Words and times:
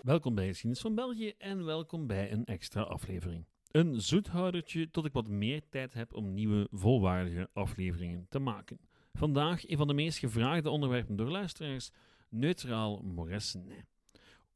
Welkom 0.00 0.34
bij 0.34 0.46
Geschiedenis 0.46 0.80
van 0.80 0.94
België 0.94 1.32
en 1.38 1.64
welkom 1.64 2.06
bij 2.06 2.32
een 2.32 2.44
extra 2.44 2.82
aflevering. 2.82 3.44
Een 3.70 4.00
zoethoudertje 4.00 4.90
tot 4.90 5.04
ik 5.04 5.12
wat 5.12 5.28
meer 5.28 5.62
tijd 5.70 5.92
heb 5.94 6.14
om 6.14 6.34
nieuwe, 6.34 6.68
volwaardige 6.70 7.48
afleveringen 7.52 8.26
te 8.28 8.38
maken. 8.38 8.78
Vandaag 9.12 9.68
een 9.68 9.76
van 9.76 9.86
de 9.86 9.94
meest 9.94 10.18
gevraagde 10.18 10.70
onderwerpen 10.70 11.16
door 11.16 11.30
luisteraars: 11.30 11.90
neutraal 12.28 13.02
Moresnet. 13.02 13.84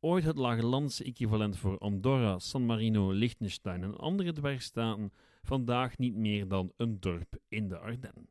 Ooit 0.01 0.25
het 0.25 0.37
Lagelandse 0.37 1.05
equivalent 1.05 1.57
voor 1.57 1.79
Andorra, 1.79 2.39
San 2.39 2.67
Marino, 2.67 3.13
Liechtenstein 3.13 3.83
en 3.83 3.97
andere 3.97 4.33
dwergstaten, 4.33 5.13
vandaag 5.43 5.99
niet 5.99 6.15
meer 6.15 6.49
dan 6.49 6.73
een 6.77 7.01
dorp 7.01 7.39
in 7.49 7.69
de 7.69 7.79
Ardennen. 7.79 8.29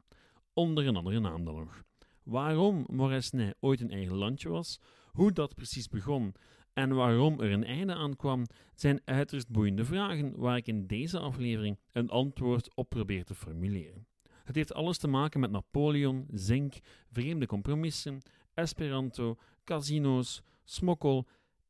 Onder 0.54 0.88
een 0.88 0.96
andere 0.96 1.20
naam 1.20 1.46
dan 1.46 1.56
nog. 1.56 1.84
Waarom 2.24 2.86
Moresnet 2.88 3.56
ooit 3.60 3.82
een 3.82 3.92
eigen 3.92 4.16
landje 4.16 4.50
was, 4.50 4.80
hoe 5.12 5.32
dat 5.32 5.56
precies 5.56 5.88
begon 5.88 6.34
en 6.74 6.96
waarom 6.96 7.40
er 7.40 7.52
een 7.52 7.64
einde 7.64 7.94
aan 7.94 8.16
kwam, 8.16 8.46
zijn 8.76 9.02
uiterst 9.06 9.50
boeiende 9.50 9.86
vragen 9.86 10.38
waar 10.38 10.58
ik 10.58 10.68
in 10.68 10.88
deze 10.88 11.20
aflevering 11.20 11.80
een 11.92 12.10
antwoord 12.10 12.76
op 12.76 12.90
probeer 12.90 13.26
te 13.26 13.36
formuleren. 13.36 14.08
Het 14.44 14.56
heeft 14.56 14.74
alles 14.74 14.98
te 14.98 15.08
maken 15.08 15.40
met 15.40 15.52
Napoleon, 15.52 16.28
zink, 16.32 16.74
vreemde 17.12 17.46
compromissen, 17.46 18.22
Esperanto, 18.54 19.38
casino's, 19.64 20.42
smokkel 20.64 21.28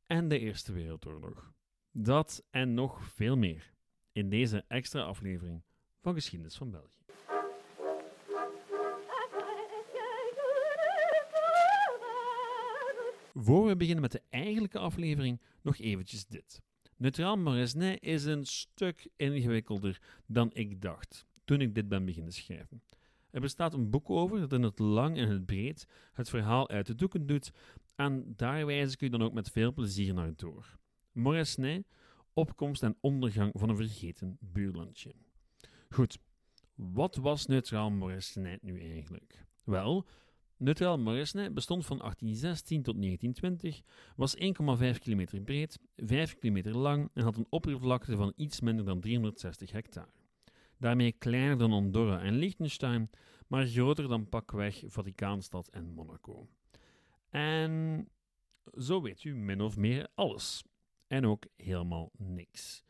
en 0.07 0.27
de 0.27 0.39
Eerste 0.39 0.73
Wereldoorlog. 0.73 1.53
Dat 1.91 2.43
en 2.49 2.73
nog 2.73 3.03
veel 3.03 3.37
meer 3.37 3.73
in 4.11 4.29
deze 4.29 4.63
extra 4.67 5.01
aflevering 5.01 5.63
van 5.99 6.13
Geschiedenis 6.13 6.55
van 6.55 6.71
België. 6.71 7.02
Voor 13.33 13.67
we 13.67 13.75
beginnen 13.75 14.01
met 14.01 14.11
de 14.11 14.21
eigenlijke 14.29 14.79
aflevering, 14.79 15.41
nog 15.61 15.77
eventjes 15.77 16.25
dit. 16.25 16.61
Neutraal 16.97 17.37
Moresnet 17.37 18.01
is 18.01 18.25
een 18.25 18.45
stuk 18.45 19.07
ingewikkelder 19.15 20.01
dan 20.25 20.49
ik 20.53 20.81
dacht 20.81 21.25
toen 21.45 21.61
ik 21.61 21.75
dit 21.75 21.87
ben 21.87 22.05
beginnen 22.05 22.33
schrijven. 22.33 22.83
Er 23.31 23.41
bestaat 23.41 23.73
een 23.73 23.89
boek 23.89 24.09
over 24.09 24.39
dat 24.39 24.53
in 24.53 24.63
het 24.63 24.79
lang 24.79 25.17
en 25.17 25.29
het 25.29 25.45
breed 25.45 25.87
het 26.13 26.29
verhaal 26.29 26.69
uit 26.69 26.85
de 26.85 26.95
doeken 26.95 27.25
doet 27.25 27.51
en 27.95 28.33
daar 28.35 28.65
wijs 28.65 28.93
ik 28.93 29.01
u 29.01 29.09
dan 29.09 29.23
ook 29.23 29.33
met 29.33 29.49
veel 29.49 29.73
plezier 29.73 30.13
naar 30.13 30.35
door. 30.35 30.77
Moresnet, 31.11 31.87
opkomst 32.33 32.83
en 32.83 32.97
ondergang 32.99 33.51
van 33.55 33.69
een 33.69 33.75
vergeten 33.75 34.37
buurlandje. 34.39 35.13
Goed, 35.89 36.17
wat 36.75 37.15
was 37.15 37.45
neutraal 37.45 37.91
Moresnet 37.91 38.61
nu 38.61 38.79
eigenlijk? 38.79 39.45
Wel, 39.63 40.07
Neutraal 40.63 40.97
Moresnet 40.97 41.53
bestond 41.53 41.85
van 41.85 41.97
1816 41.97 42.81
tot 42.81 43.01
1920, 43.01 43.81
was 44.15 44.35
1,5 44.95 44.99
kilometer 44.99 45.41
breed, 45.41 45.79
5 45.95 46.35
kilometer 46.39 46.77
lang 46.77 47.09
en 47.13 47.23
had 47.23 47.37
een 47.37 47.47
oppervlakte 47.49 48.15
van 48.15 48.33
iets 48.35 48.61
minder 48.61 48.85
dan 48.85 48.99
360 48.99 49.71
hectare. 49.71 50.09
Daarmee 50.77 51.11
kleiner 51.11 51.57
dan 51.57 51.71
Andorra 51.71 52.21
en 52.21 52.35
Liechtenstein, 52.35 53.09
maar 53.47 53.65
groter 53.65 54.07
dan 54.07 54.29
pakweg 54.29 54.83
Vaticaanstad 54.87 55.67
en 55.67 55.93
Monaco. 55.93 56.47
En 57.29 58.07
zo 58.77 59.01
weet 59.01 59.23
u 59.23 59.35
min 59.35 59.61
of 59.61 59.77
meer 59.77 60.07
alles. 60.15 60.63
En 61.07 61.25
ook 61.25 61.45
helemaal 61.55 62.11
niks. 62.17 62.83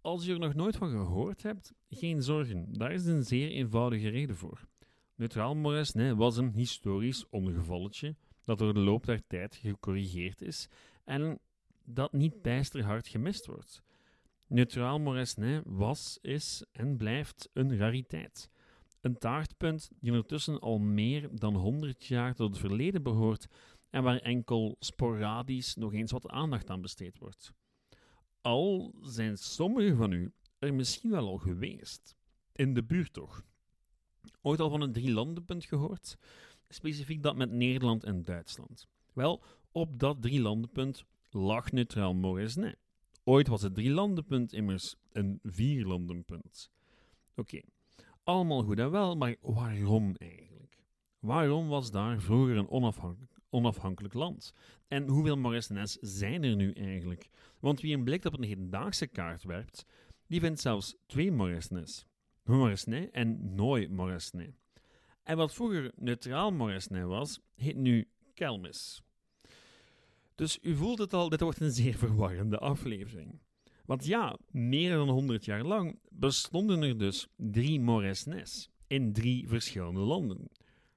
Als 0.00 0.26
u 0.26 0.32
er 0.32 0.38
nog 0.38 0.54
nooit 0.54 0.76
van 0.76 0.90
gehoord 0.90 1.42
hebt, 1.42 1.72
geen 1.88 2.22
zorgen, 2.22 2.72
daar 2.72 2.92
is 2.92 3.06
een 3.06 3.24
zeer 3.24 3.50
eenvoudige 3.50 4.08
reden 4.08 4.36
voor. 4.36 4.68
Neutraal 5.16 5.54
Moresnet 5.54 6.16
was 6.16 6.36
een 6.36 6.52
historisch 6.52 7.28
ongevalletje 7.28 8.16
dat 8.44 8.58
door 8.58 8.74
de 8.74 8.80
loop 8.80 9.06
der 9.06 9.26
tijd 9.26 9.56
gecorrigeerd 9.56 10.42
is 10.42 10.68
en 11.04 11.38
dat 11.84 12.12
niet 12.12 12.42
bijster 12.42 12.84
hard 12.84 13.08
gemist 13.08 13.46
wordt. 13.46 13.82
Neutraal 14.46 14.98
Moresnet 14.98 15.62
was, 15.66 16.18
is 16.22 16.64
en 16.72 16.96
blijft 16.96 17.50
een 17.52 17.76
rariteit. 17.76 18.50
Een 19.00 19.18
taartpunt 19.18 19.90
die 20.00 20.10
ondertussen 20.10 20.60
al 20.60 20.78
meer 20.78 21.28
dan 21.32 21.54
100 21.54 22.04
jaar 22.04 22.34
tot 22.34 22.50
het 22.50 22.58
verleden 22.58 23.02
behoort 23.02 23.46
en 23.90 24.02
waar 24.02 24.18
enkel 24.18 24.76
sporadisch 24.78 25.74
nog 25.74 25.92
eens 25.92 26.12
wat 26.12 26.28
aandacht 26.28 26.70
aan 26.70 26.80
besteed 26.80 27.18
wordt. 27.18 27.52
Al 28.40 28.94
zijn 29.00 29.38
sommigen 29.38 29.96
van 29.96 30.12
u 30.12 30.32
er 30.58 30.74
misschien 30.74 31.10
wel 31.10 31.26
al 31.26 31.38
geweest. 31.38 32.16
In 32.52 32.74
de 32.74 32.84
buurt 32.84 33.12
toch? 33.12 33.44
Ooit 34.42 34.60
al 34.60 34.70
van 34.70 34.80
een 34.80 34.92
drielandenpunt 34.92 35.64
gehoord? 35.64 36.16
Specifiek 36.68 37.22
dat 37.22 37.36
met 37.36 37.50
Nederland 37.50 38.04
en 38.04 38.24
Duitsland. 38.24 38.86
Wel, 39.12 39.42
op 39.72 39.98
dat 39.98 40.22
drielandenpunt 40.22 41.04
lag 41.30 41.72
neutraal 41.72 42.14
Moresnet. 42.14 42.76
Ooit 43.24 43.48
was 43.48 43.62
het 43.62 43.74
drielandenpunt 43.74 44.52
immers 44.52 44.96
een 45.12 45.38
vierlandenpunt. 45.42 46.70
Oké, 47.34 47.60
allemaal 48.24 48.62
goed 48.62 48.78
en 48.78 48.90
wel, 48.90 49.16
maar 49.16 49.36
waarom 49.40 50.14
eigenlijk? 50.16 50.76
Waarom 51.18 51.68
was 51.68 51.90
daar 51.90 52.20
vroeger 52.20 52.56
een 52.56 52.70
onafhankelijk, 53.50 54.14
land? 54.14 54.52
En 54.88 55.08
hoeveel 55.08 55.36
Moresnets 55.36 55.98
zijn 56.00 56.42
er 56.42 56.56
nu 56.56 56.72
eigenlijk? 56.72 57.28
Want 57.60 57.80
wie 57.80 57.96
een 57.96 58.04
blik 58.04 58.24
op 58.24 58.38
een 58.38 58.44
hedendaagse 58.44 59.06
kaart 59.06 59.44
werpt, 59.44 59.84
die 60.26 60.40
vindt 60.40 60.60
zelfs 60.60 60.96
twee 61.06 61.32
Moresnets. 61.32 62.06
Moresnet 62.46 63.10
en 63.10 63.54
Nooi 63.54 63.88
Moresnet. 63.88 64.54
En 65.22 65.36
wat 65.36 65.54
vroeger 65.54 65.92
neutraal 65.96 66.52
Moresnet 66.52 67.04
was, 67.04 67.40
heet 67.54 67.76
nu 67.76 68.08
Kelmis. 68.34 69.02
Dus 70.34 70.58
u 70.62 70.76
voelt 70.76 70.98
het 70.98 71.12
al, 71.12 71.28
dit 71.28 71.40
wordt 71.40 71.60
een 71.60 71.70
zeer 71.70 71.94
verwarrende 71.94 72.58
aflevering. 72.58 73.40
Want 73.84 74.04
ja, 74.04 74.38
meer 74.50 74.94
dan 74.94 75.08
100 75.08 75.44
jaar 75.44 75.64
lang 75.64 75.98
bestonden 76.08 76.82
er 76.82 76.98
dus 76.98 77.28
drie 77.36 77.80
Moresnets 77.80 78.70
in 78.86 79.12
drie 79.12 79.48
verschillende 79.48 80.00
landen. 80.00 80.48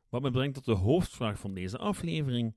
Wat 0.10 0.22
me 0.22 0.32
brengt 0.32 0.56
tot 0.56 0.66
de 0.66 0.72
hoofdvraag 0.72 1.40
van 1.40 1.54
deze 1.54 1.78
aflevering: 1.78 2.56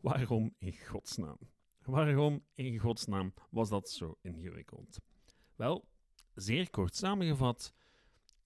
waarom 0.00 0.54
in 0.58 0.76
godsnaam? 0.86 1.38
Waarom 1.84 2.44
in 2.54 2.78
godsnaam 2.78 3.34
was 3.50 3.68
dat 3.68 3.90
zo 3.90 4.18
ingewikkeld? 4.20 4.98
Wel, 5.56 5.84
zeer 6.34 6.70
kort 6.70 6.96
samengevat, 6.96 7.74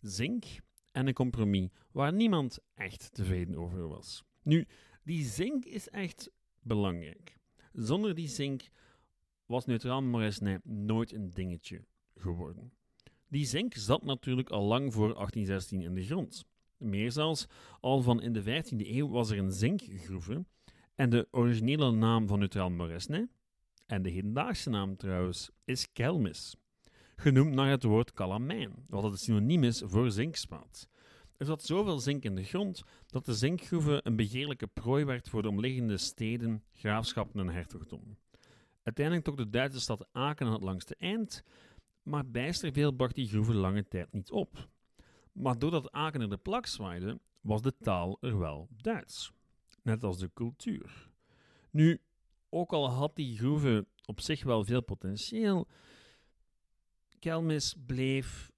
zink 0.08 0.44
en 0.92 1.06
een 1.06 1.14
compromis 1.14 1.68
waar 1.92 2.12
niemand 2.12 2.58
echt 2.74 3.14
tevreden 3.14 3.56
over 3.56 3.88
was. 3.88 4.24
Nu, 4.42 4.66
die 5.02 5.24
zink 5.24 5.64
is 5.64 5.88
echt 5.88 6.30
belangrijk. 6.60 7.38
Zonder 7.72 8.14
die 8.14 8.28
zink 8.28 8.68
was 9.46 9.66
neutraal 9.66 10.02
Moresnet 10.02 10.64
nooit 10.64 11.12
een 11.12 11.30
dingetje 11.30 11.84
geworden. 12.14 12.72
Die 13.28 13.46
zink 13.46 13.74
zat 13.74 14.04
natuurlijk 14.04 14.50
al 14.50 14.64
lang 14.64 14.92
voor 14.92 15.14
1816 15.14 15.82
in 15.82 15.94
de 15.94 16.04
grond. 16.04 16.44
Meer 16.76 17.12
zelfs, 17.12 17.46
al 17.80 18.02
van 18.02 18.22
in 18.22 18.32
de 18.32 18.42
15e 18.42 18.86
eeuw 18.86 19.08
was 19.08 19.30
er 19.30 19.38
een 19.38 19.52
zinkgroeve 19.52 20.44
en 20.94 21.10
de 21.10 21.28
originele 21.30 21.92
naam 21.92 22.26
van 22.26 22.38
neutraal 22.38 22.70
Moresnet, 22.70 23.28
en 23.86 24.02
de 24.02 24.10
hedendaagse 24.10 24.70
naam 24.70 24.96
trouwens, 24.96 25.50
is 25.64 25.92
Kelmis 25.92 26.56
genoemd 27.16 27.54
naar 27.54 27.70
het 27.70 27.82
woord 27.82 28.12
calamijn, 28.12 28.72
wat 28.88 29.02
het 29.02 29.20
synoniem 29.20 29.64
is 29.64 29.82
voor 29.84 30.10
zinkspaat. 30.10 30.88
Er 31.36 31.46
zat 31.46 31.62
zoveel 31.62 31.98
zink 31.98 32.24
in 32.24 32.34
de 32.34 32.44
grond 32.44 32.82
dat 33.06 33.24
de 33.24 33.34
zinkgroeve 33.34 34.00
een 34.02 34.16
begeerlijke 34.16 34.66
prooi 34.66 35.04
werd 35.04 35.28
voor 35.28 35.42
de 35.42 35.48
omliggende 35.48 35.96
steden, 35.96 36.62
graafschappen 36.72 37.40
en 37.40 37.54
hertogdommen. 37.54 38.18
Uiteindelijk 38.82 39.24
trok 39.24 39.36
de 39.36 39.50
Duitse 39.50 39.80
stad 39.80 40.06
Aken 40.12 40.46
aan 40.46 40.52
het 40.52 40.62
langste 40.62 40.94
eind, 40.98 41.42
maar 42.02 42.26
bijster 42.26 42.72
veel 42.72 42.92
bracht 42.92 43.14
die 43.14 43.28
groeve 43.28 43.54
lange 43.54 43.88
tijd 43.88 44.12
niet 44.12 44.30
op. 44.30 44.68
Maar 45.32 45.58
doordat 45.58 45.92
Aken 45.92 46.20
er 46.20 46.30
de 46.30 46.36
plak 46.36 46.66
zwaaide, 46.66 47.18
was 47.40 47.62
de 47.62 47.76
taal 47.80 48.18
er 48.20 48.38
wel 48.38 48.68
Duits. 48.82 49.32
Net 49.82 50.04
als 50.04 50.18
de 50.18 50.30
cultuur. 50.34 51.10
Nu, 51.70 52.00
ook 52.48 52.72
al 52.72 52.90
had 52.90 53.16
die 53.16 53.38
groeve 53.38 53.86
op 54.04 54.20
zich 54.20 54.44
wel 54.44 54.64
veel 54.64 54.82
potentieel, 54.82 55.68
Kelmis 57.26 57.74
bleef 57.86 58.52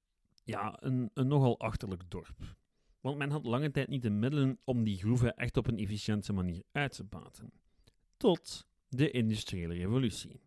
ja, 0.45 0.77
een, 0.81 1.11
een 1.15 1.27
nogal 1.27 1.59
achterlijk 1.59 2.03
dorp. 2.09 2.57
Want 3.01 3.19
men 3.19 3.31
had 3.31 3.45
lange 3.45 3.71
tijd 3.71 3.89
niet 3.89 4.03
de 4.03 4.11
middelen 4.11 4.59
om 4.65 4.85
die 4.85 4.99
groeven 4.99 5.37
echt 5.37 5.57
op 5.57 5.67
een 5.67 5.79
efficiënte 5.79 6.33
manier 6.33 6.63
uit 6.73 6.93
te 6.93 7.05
baten. 7.05 7.53
Tot 8.17 8.67
de 8.89 9.11
industriële 9.11 9.75
revolutie. 9.75 10.41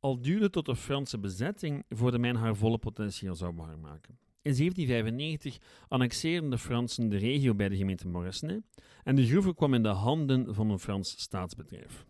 Al 0.00 0.20
duurde 0.20 0.50
tot 0.50 0.66
de 0.66 0.76
Franse 0.76 1.18
bezetting 1.18 1.84
voordat 1.88 2.20
men 2.20 2.36
haar 2.36 2.56
volle 2.56 2.78
potentieel 2.78 3.34
zou 3.34 3.54
waarmaken. 3.54 4.18
In 4.42 4.54
1795 4.54 5.58
annexeerden 5.88 6.50
de 6.50 6.58
Fransen 6.58 7.08
de 7.08 7.16
regio 7.16 7.54
bij 7.54 7.68
de 7.68 7.76
gemeente 7.76 8.08
Moresnet 8.08 8.62
en 9.02 9.16
de 9.16 9.26
groeve 9.26 9.54
kwam 9.54 9.74
in 9.74 9.82
de 9.82 9.88
handen 9.88 10.54
van 10.54 10.70
een 10.70 10.78
Frans 10.78 11.20
staatsbedrijf. 11.20 12.06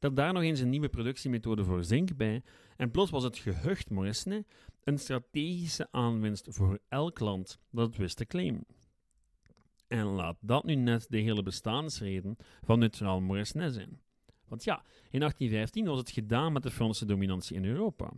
Dat 0.00 0.16
daar 0.16 0.32
nog 0.32 0.42
eens 0.42 0.60
een 0.60 0.68
nieuwe 0.68 0.88
productiemethode 0.88 1.64
voor 1.64 1.84
zink 1.84 2.16
bij 2.16 2.42
en 2.76 2.90
plots 2.90 3.10
was 3.10 3.22
het 3.22 3.38
gehucht 3.38 3.90
Moresnet 3.90 4.46
een 4.84 4.98
strategische 4.98 5.88
aanwinst 5.90 6.46
voor 6.50 6.78
elk 6.88 7.18
land 7.18 7.58
dat 7.70 7.86
het 7.86 7.96
wist 7.96 8.16
te 8.16 8.26
claimen. 8.26 8.66
En 9.86 10.04
laat 10.04 10.36
dat 10.40 10.64
nu 10.64 10.74
net 10.74 11.06
de 11.08 11.18
hele 11.18 11.42
bestaansreden 11.42 12.36
van 12.64 12.78
neutraal 12.78 13.20
Moresnet 13.20 13.74
zijn. 13.74 14.00
Want 14.48 14.64
ja, 14.64 14.74
in 15.10 15.18
1815 15.18 15.84
was 15.84 15.98
het 15.98 16.10
gedaan 16.10 16.52
met 16.52 16.62
de 16.62 16.70
Franse 16.70 17.04
dominantie 17.04 17.56
in 17.56 17.64
Europa. 17.64 18.12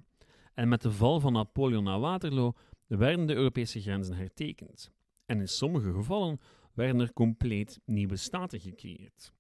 En 0.55 0.69
met 0.69 0.83
de 0.83 0.93
val 0.93 1.21
van 1.21 1.33
Napoleon 1.33 1.85
naar 1.85 2.01
Waterloo 2.01 2.53
werden 2.87 3.27
de 3.27 3.35
Europese 3.35 3.81
grenzen 3.81 4.17
hertekend. 4.17 4.93
En 5.27 5.41
in 5.41 5.49
sommige 5.49 5.93
gevallen 5.93 6.41
werden 6.75 7.01
er 7.01 7.13
compleet 7.13 7.81
nieuwe 7.85 8.17
staten 8.17 8.61
gecreëerd. 8.61 9.33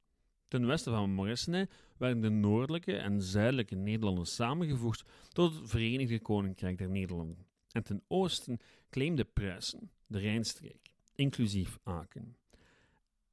Ten 0.49 0.67
westen 0.67 0.93
van 0.93 1.11
Moresnet 1.11 1.73
werden 2.03 2.23
de 2.23 2.31
noordelijke 2.31 2.97
en 2.97 3.23
zuidelijke 3.23 3.75
Nederlanden 3.75 4.27
samengevoegd 4.27 5.03
tot 5.29 5.55
het 5.55 5.71
Verenigde 5.71 6.21
Koninkrijk 6.21 6.79
der 6.79 6.89
Nederlanden. 6.89 7.47
En 7.73 7.83
ten 7.83 8.03
oosten 8.09 8.61
claimde 8.91 9.25
Pruisen 9.25 9.91
de 10.07 10.19
Rijnstreek, 10.19 10.93
inclusief 11.15 11.79
Aken. 11.83 12.37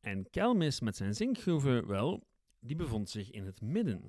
En 0.01 0.29
Kelmis 0.29 0.79
met 0.79 0.95
zijn 0.95 1.15
zinkgroeven, 1.15 1.87
wel, 1.87 2.23
die 2.59 2.75
bevond 2.75 3.09
zich 3.09 3.31
in 3.31 3.45
het 3.45 3.61
midden. 3.61 4.03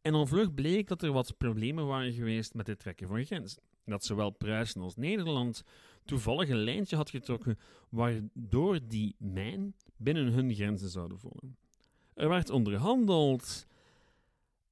En 0.00 0.14
al 0.14 0.26
vlug 0.26 0.54
bleek 0.54 0.88
dat 0.88 1.02
er 1.02 1.12
wat 1.12 1.36
problemen 1.36 1.86
waren 1.86 2.12
geweest 2.12 2.54
met 2.54 2.66
het 2.66 2.78
trekken 2.78 3.08
van 3.08 3.24
grenzen. 3.24 3.62
Dat 3.84 4.04
zowel 4.04 4.30
Pruisen 4.30 4.80
als 4.80 4.96
Nederland 4.96 5.64
toevallig 6.04 6.48
een 6.48 6.64
lijntje 6.64 6.96
had 6.96 7.10
getrokken 7.10 7.58
waardoor 7.88 8.78
die 8.88 9.14
mijn 9.18 9.74
binnen 9.96 10.32
hun 10.32 10.54
grenzen 10.54 10.88
zouden 10.88 11.18
vallen. 11.18 11.56
Er 12.14 12.28
werd 12.28 12.50
onderhandeld 12.50 13.66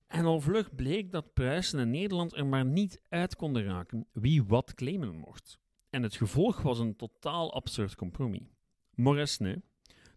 en 0.07 0.25
al 0.25 0.41
vlug 0.41 0.75
bleek 0.75 1.13
dat 1.13 1.33
Pruisen 1.33 1.79
en 1.79 1.91
Nederland 1.91 2.37
er 2.37 2.47
maar 2.47 2.65
niet 2.65 3.01
uit 3.09 3.37
konden 3.37 3.65
raken 3.65 4.07
wie 4.13 4.45
wat 4.45 4.75
claimen 4.75 5.17
mocht. 5.17 5.59
En 5.91 6.03
het 6.03 6.17
gevolg 6.17 6.63
was 6.63 6.79
een 6.79 6.97
totaal 6.97 7.55
absurd 7.55 7.95
compromis. 7.95 8.43
Moresnet, 8.95 9.61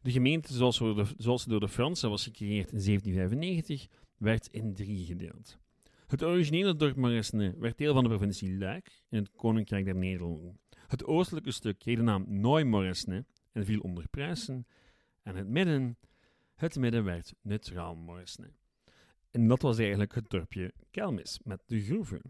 de 0.02 0.12
gemeente 0.12 0.54
zoals, 0.54 0.78
de, 0.78 1.06
zoals 1.18 1.44
ze 1.44 1.50
door 1.50 1.60
de 1.60 1.70
Fransen 1.70 2.10
was 2.10 2.24
gecreëerd 2.24 2.72
in 2.72 2.84
1795, 2.84 3.88
werd 4.18 4.48
in 4.52 4.74
drie 4.74 5.06
gedeeld. 5.06 5.58
Het 6.08 6.24
originele 6.24 6.76
dorp 6.76 6.96
Moresnet 6.96 7.58
werd 7.58 7.78
deel 7.78 7.94
van 7.94 8.04
de 8.04 8.10
provincie 8.10 8.58
Luik 8.58 9.04
in 9.10 9.18
het 9.18 9.32
Koninkrijk 9.36 9.86
der 9.86 9.96
Nederlanden. 9.96 10.60
Het 10.88 11.06
oostelijke 11.06 11.52
stuk 11.52 11.80
kreeg 11.80 11.98
de 11.98 12.04
naam 12.04 12.26
Nooi-Moresnet 12.28 13.26
en 13.52 13.66
viel 13.66 13.80
onder 13.80 14.08
Pruisen. 14.08 14.68
En 15.24 15.36
het 15.36 15.48
midden, 15.48 15.98
het 16.56 16.76
midden 16.76 17.04
werd 17.04 17.34
neutraal 17.42 17.96
Moresnet. 17.96 18.64
En 19.32 19.48
dat 19.48 19.62
was 19.62 19.78
eigenlijk 19.78 20.16
het 20.16 20.30
dorpje 20.30 20.74
Kelmis 20.92 21.40
met 21.44 21.64
de 21.66 21.82
groeven. 21.82 22.22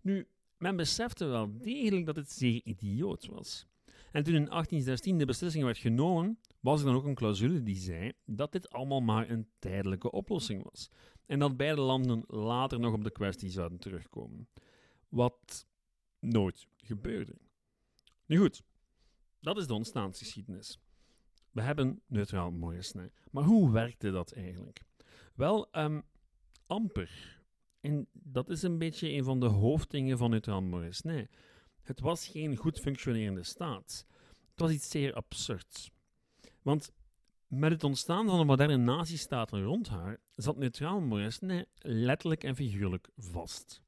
Nu, 0.00 0.26
men 0.56 0.76
besefte 0.76 1.24
wel 1.24 1.58
degelijk 1.58 2.06
dat 2.06 2.16
het 2.16 2.30
zeer 2.30 2.60
idioot 2.64 3.26
was. 3.26 3.66
En 4.12 4.22
toen 4.22 4.34
in 4.34 4.44
1816 4.44 5.18
de 5.18 5.24
beslissing 5.24 5.64
werd 5.64 5.78
genomen, 5.78 6.38
was 6.60 6.80
er 6.80 6.86
dan 6.86 6.94
ook 6.94 7.04
een 7.04 7.14
clausule 7.14 7.62
die 7.62 7.76
zei 7.76 8.12
dat 8.24 8.52
dit 8.52 8.70
allemaal 8.70 9.00
maar 9.00 9.30
een 9.30 9.48
tijdelijke 9.58 10.10
oplossing 10.10 10.62
was. 10.62 10.90
En 11.26 11.38
dat 11.38 11.56
beide 11.56 11.80
landen 11.80 12.24
later 12.26 12.80
nog 12.80 12.92
op 12.92 13.04
de 13.04 13.12
kwestie 13.12 13.50
zouden 13.50 13.78
terugkomen. 13.78 14.48
Wat 15.08 15.66
nooit 16.18 16.66
gebeurde. 16.76 17.34
Nu 18.26 18.38
goed, 18.38 18.62
dat 19.40 19.58
is 19.58 19.66
de 19.66 19.74
ontstaansgeschiedenis. 19.74 20.78
We 21.52 21.62
hebben 21.62 22.02
neutraal 22.06 22.50
Moresnet. 22.50 23.12
Maar 23.30 23.44
hoe 23.44 23.70
werkte 23.70 24.10
dat 24.10 24.32
eigenlijk? 24.32 24.82
Wel, 25.34 25.68
um, 25.72 26.02
amper. 26.66 27.40
En 27.80 28.06
dat 28.12 28.48
is 28.48 28.62
een 28.62 28.78
beetje 28.78 29.08
een 29.08 29.24
van 29.24 29.40
de 29.40 29.46
hoofddingen 29.46 30.18
van 30.18 30.30
neutraal 30.30 30.62
Moresnet. 30.62 31.30
Het 31.82 32.00
was 32.00 32.28
geen 32.28 32.56
goed 32.56 32.80
functionerende 32.80 33.42
staat. 33.42 34.06
Het 34.50 34.60
was 34.60 34.70
iets 34.70 34.90
zeer 34.90 35.14
absurds. 35.14 35.90
Want 36.62 36.92
met 37.46 37.72
het 37.72 37.84
ontstaan 37.84 38.26
van 38.26 38.38
de 38.38 38.44
moderne 38.44 38.76
nazistaten 38.76 39.62
rond 39.62 39.88
haar 39.88 40.20
zat 40.34 40.56
neutraal 40.56 41.00
Moresnet 41.00 41.68
letterlijk 41.78 42.44
en 42.44 42.56
figuurlijk 42.56 43.08
vast. 43.16 43.82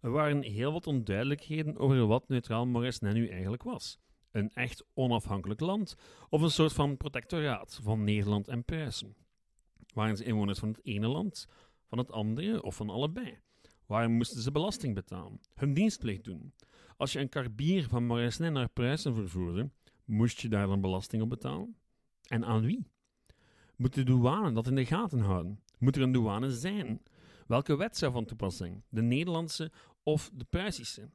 Er 0.00 0.10
waren 0.10 0.42
heel 0.42 0.72
wat 0.72 0.86
onduidelijkheden 0.86 1.76
over 1.76 2.06
wat 2.06 2.28
neutraal 2.28 2.66
Moresnet 2.66 3.14
nu 3.14 3.28
eigenlijk 3.28 3.62
was. 3.62 3.98
Een 4.30 4.50
echt 4.50 4.84
onafhankelijk 4.94 5.60
land 5.60 5.96
of 6.28 6.42
een 6.42 6.50
soort 6.50 6.72
van 6.72 6.96
protectoraat 6.96 7.80
van 7.82 8.04
Nederland 8.04 8.48
en 8.48 8.64
Pruisen. 8.64 9.16
Waren 9.94 10.16
ze 10.16 10.24
inwoners 10.24 10.58
van 10.58 10.68
het 10.68 10.80
ene 10.82 11.08
land, 11.08 11.48
van 11.84 11.98
het 11.98 12.12
andere 12.12 12.62
of 12.62 12.74
van 12.74 12.90
allebei? 12.90 13.38
Waarom 13.86 14.12
moesten 14.12 14.42
ze 14.42 14.50
belasting 14.50 14.94
betalen? 14.94 15.40
Hun 15.54 15.74
dienstplicht 15.74 16.24
doen? 16.24 16.52
Als 16.96 17.12
je 17.12 17.18
een 17.18 17.28
karbier 17.28 17.88
van 17.88 18.06
Moresnet 18.06 18.52
naar 18.52 18.68
Pruisen 18.68 19.14
vervoerde, 19.14 19.70
moest 20.04 20.40
je 20.40 20.48
daar 20.48 20.66
dan 20.66 20.80
belasting 20.80 21.22
op 21.22 21.28
betalen? 21.28 21.76
En 22.28 22.44
aan 22.44 22.60
wie? 22.60 22.86
Moet 23.76 23.94
de 23.94 24.02
douane 24.02 24.52
dat 24.52 24.66
in 24.66 24.74
de 24.74 24.86
gaten 24.86 25.20
houden? 25.20 25.60
Moet 25.78 25.96
er 25.96 26.02
een 26.02 26.12
douane 26.12 26.50
zijn? 26.50 27.02
Welke 27.46 27.76
wet 27.76 27.96
zou 27.96 28.12
van 28.12 28.24
toepassing? 28.24 28.82
De 28.88 29.02
Nederlandse 29.02 29.72
of 30.02 30.30
de 30.34 30.44
Pruisische? 30.44 31.10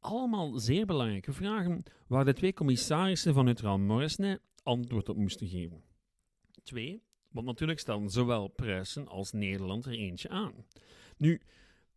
Allemaal 0.00 0.58
zeer 0.58 0.86
belangrijke 0.86 1.32
vragen 1.32 1.82
waar 2.06 2.24
de 2.24 2.32
twee 2.32 2.52
commissarissen 2.52 3.34
van 3.34 3.44
Neutraal 3.44 3.78
Moresnet 3.78 4.40
antwoord 4.62 5.08
op 5.08 5.16
moesten 5.16 5.48
geven. 5.48 5.82
Twee, 6.62 7.02
want 7.28 7.46
natuurlijk 7.46 7.78
stelden 7.78 8.10
zowel 8.10 8.48
Pruisen 8.48 9.08
als 9.08 9.32
Nederland 9.32 9.84
er 9.84 9.92
eentje 9.92 10.28
aan. 10.28 10.52
Nu, 11.16 11.40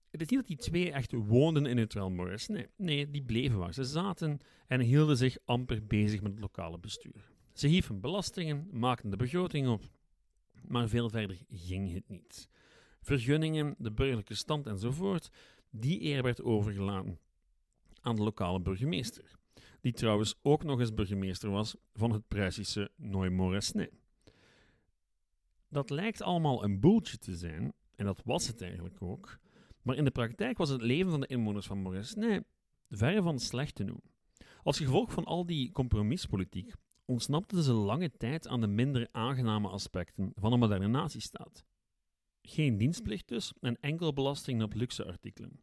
het 0.10 0.22
is 0.22 0.28
niet 0.28 0.40
dat 0.40 0.48
die 0.48 0.58
twee 0.58 0.92
echt 0.92 1.12
woonden 1.12 1.66
in 1.66 1.76
Neutraal 1.76 2.10
Moresnet. 2.10 2.70
Nee, 2.78 3.12
die 3.12 3.24
bleven 3.24 3.58
waar 3.58 3.74
ze 3.74 3.84
zaten 3.84 4.40
en 4.68 4.80
hielden 4.80 5.18
zich 5.18 5.38
amper 5.46 5.86
bezig 5.86 6.22
met 6.22 6.32
het 6.32 6.42
lokale 6.42 6.80
bestuur. 6.80 7.32
Ze 7.54 7.68
hieven 7.68 8.00
belastingen, 8.00 8.68
maakten 8.72 9.10
de 9.10 9.18
begroting 9.18 9.68
op, 9.68 9.84
maar 10.68 10.88
veel 10.90 11.10
verder 11.10 11.38
ging 11.48 11.94
het 11.94 12.10
niet. 12.10 12.50
Vergunningen, 13.02 13.76
de 13.78 13.92
burgerlijke 13.92 14.36
stand 14.36 14.68
enzovoort, 14.68 15.30
die 15.70 16.02
eer 16.02 16.24
werd 16.24 16.42
overgelaten 16.42 17.20
aan 18.02 18.16
de 18.16 18.24
lokale 18.24 18.62
burgemeester, 18.62 19.32
die 19.82 19.92
trouwens 19.92 20.36
ook 20.42 20.64
nog 20.64 20.80
eens 20.80 20.94
burgemeester 20.94 21.50
was 21.50 21.76
van 21.94 22.12
het 22.12 22.28
Pruisische 22.28 22.92
Noy-Moresnet. 22.96 23.92
Dat 25.70 25.90
lijkt 25.90 26.22
allemaal 26.22 26.64
een 26.64 26.80
boeltje 26.80 27.18
te 27.18 27.36
zijn, 27.36 27.74
en 27.96 28.06
dat 28.06 28.22
was 28.24 28.48
het 28.48 28.62
eigenlijk 28.62 29.02
ook, 29.02 29.40
maar 29.82 29.96
in 29.96 30.04
de 30.04 30.12
praktijk 30.12 30.58
was 30.58 30.70
het 30.70 30.82
leven 30.82 31.12
van 31.12 31.20
de 31.20 31.28
inwoners 31.28 31.68
van 31.68 31.78
Moresnet 31.78 32.44
verre 32.90 33.22
van 33.22 33.40
slecht 33.40 33.76
te 33.76 33.84
noemen. 33.84 34.12
Als 34.64 34.78
gevolg 34.78 35.12
van 35.12 35.26
al 35.26 35.46
die 35.46 35.72
compromispolitiek 35.72 36.74
ontsnapten 37.06 37.64
ze 37.64 37.74
lange 37.74 38.12
tijd 38.18 38.48
aan 38.48 38.62
de 38.62 38.68
minder 38.68 39.08
aangename 39.12 39.70
aspecten 39.70 40.32
van 40.36 40.54
een 40.54 40.60
moderne 40.60 40.88
natiestaat. 40.88 41.66
Geen 42.42 42.78
dienstplicht 42.78 43.28
dus 43.28 43.54
en 43.60 43.80
enkel 43.80 44.14
belasting 44.14 44.64
op 44.64 44.74
luxe 44.74 45.06
artikelen. 45.06 45.62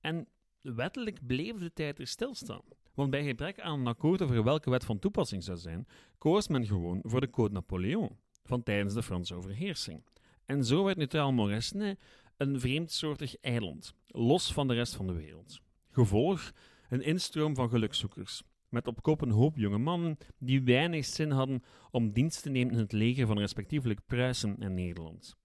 En 0.00 0.28
wettelijk 0.72 1.26
bleef 1.26 1.58
de 1.58 1.72
tijd 1.72 1.98
er 1.98 2.06
stilstaan. 2.06 2.62
Want 2.94 3.10
bij 3.10 3.24
gebrek 3.24 3.60
aan 3.60 3.80
een 3.80 3.86
akkoord 3.86 4.22
over 4.22 4.44
welke 4.44 4.70
wet 4.70 4.84
van 4.84 4.98
toepassing 4.98 5.44
zou 5.44 5.58
zijn, 5.58 5.86
koos 6.18 6.48
men 6.48 6.66
gewoon 6.66 7.00
voor 7.02 7.20
de 7.20 7.30
Code 7.30 7.52
Napoleon 7.52 8.16
van 8.44 8.62
tijdens 8.62 8.94
de 8.94 9.02
Franse 9.02 9.34
overheersing. 9.34 10.04
En 10.44 10.64
zo 10.64 10.84
werd 10.84 10.96
Neutraal 10.96 11.32
Moresnet 11.32 11.98
een 12.36 12.60
vreemdsoortig 12.60 13.40
eiland, 13.40 13.94
los 14.06 14.52
van 14.52 14.68
de 14.68 14.74
rest 14.74 14.94
van 14.94 15.06
de 15.06 15.12
wereld. 15.12 15.60
Gevolg 15.90 16.52
een 16.88 17.02
instroom 17.02 17.54
van 17.54 17.68
gelukzoekers, 17.68 18.42
met 18.68 18.86
op 18.86 19.02
kop 19.02 19.20
een 19.20 19.30
hoop 19.30 19.56
jonge 19.56 19.78
mannen 19.78 20.18
die 20.38 20.62
weinig 20.62 21.04
zin 21.04 21.30
hadden 21.30 21.62
om 21.90 22.12
dienst 22.12 22.42
te 22.42 22.50
nemen 22.50 22.72
in 22.72 22.78
het 22.78 22.92
leger 22.92 23.26
van 23.26 23.38
respectievelijk 23.38 24.00
Pruisen 24.06 24.56
en 24.58 24.74
Nederland. 24.74 25.36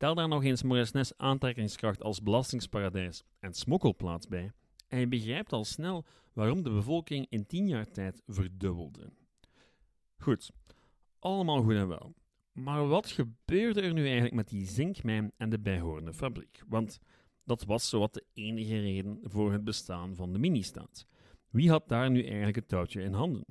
Tel 0.00 0.14
daar 0.14 0.28
nog 0.28 0.44
eens 0.44 0.62
Moresnes 0.62 1.16
aantrekkingskracht 1.16 2.02
als 2.02 2.22
belastingsparadijs 2.22 3.22
en 3.40 3.54
smokkelplaats 3.54 4.28
bij, 4.28 4.52
en 4.88 4.98
je 4.98 5.08
begrijpt 5.08 5.52
al 5.52 5.64
snel 5.64 6.04
waarom 6.32 6.62
de 6.62 6.70
bevolking 6.70 7.26
in 7.28 7.46
tien 7.46 7.68
jaar 7.68 7.90
tijd 7.90 8.22
verdubbelde. 8.26 9.12
Goed, 10.16 10.50
allemaal 11.18 11.62
goed 11.62 11.74
en 11.74 11.88
wel. 11.88 12.14
Maar 12.52 12.88
wat 12.88 13.10
gebeurde 13.10 13.80
er 13.80 13.92
nu 13.92 14.04
eigenlijk 14.04 14.34
met 14.34 14.48
die 14.48 14.66
zinkmijn 14.66 15.32
en 15.36 15.50
de 15.50 15.60
bijhorende 15.60 16.12
fabriek? 16.12 16.62
Want 16.68 16.98
dat 17.44 17.64
was 17.64 17.88
zowat 17.88 18.14
de 18.14 18.24
enige 18.32 18.80
reden 18.80 19.18
voor 19.22 19.52
het 19.52 19.64
bestaan 19.64 20.14
van 20.14 20.32
de 20.32 20.38
ministaat. 20.38 21.06
Wie 21.50 21.70
had 21.70 21.88
daar 21.88 22.10
nu 22.10 22.24
eigenlijk 22.24 22.56
het 22.56 22.68
touwtje 22.68 23.02
in 23.02 23.12
handen? 23.12 23.44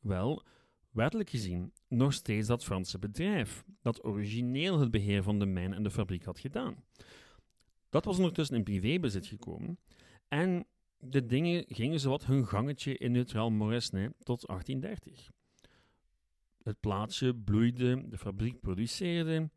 Wel, 0.00 0.42
wettelijk 0.90 1.30
gezien 1.30 1.72
nog 1.92 2.12
steeds 2.12 2.46
dat 2.46 2.64
Franse 2.64 2.98
bedrijf, 2.98 3.64
dat 3.80 4.04
origineel 4.04 4.80
het 4.80 4.90
beheer 4.90 5.22
van 5.22 5.38
de 5.38 5.46
mijn 5.46 5.72
en 5.72 5.82
de 5.82 5.90
fabriek 5.90 6.24
had 6.24 6.38
gedaan. 6.38 6.84
Dat 7.90 8.04
was 8.04 8.16
ondertussen 8.16 8.56
in 8.56 8.62
privébezit 8.62 9.26
gekomen 9.26 9.78
en 10.28 10.66
de 10.98 11.26
dingen 11.26 11.64
gingen 11.68 12.00
zowat 12.00 12.24
hun 12.26 12.46
gangetje 12.46 12.98
in 12.98 13.12
neutraal 13.12 13.50
Moresnet 13.50 14.12
tot 14.18 14.46
1830. 14.46 15.30
Het 16.62 16.80
plaatsje 16.80 17.34
bloeide, 17.34 18.08
de 18.08 18.18
fabriek 18.18 18.60
produceerde, 18.60 19.50